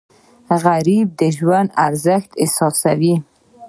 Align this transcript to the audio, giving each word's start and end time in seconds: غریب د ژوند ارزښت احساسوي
غریب 0.63 1.07
د 1.19 1.21
ژوند 1.37 1.69
ارزښت 1.85 2.31
احساسوي 2.43 3.15